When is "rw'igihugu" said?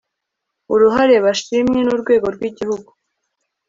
2.35-2.89